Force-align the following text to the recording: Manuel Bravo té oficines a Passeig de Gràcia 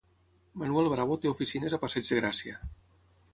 Manuel 0.61 0.89
Bravo 0.93 1.17
té 1.25 1.31
oficines 1.33 1.77
a 1.79 1.81
Passeig 1.85 2.09
de 2.15 2.19
Gràcia 2.21 2.57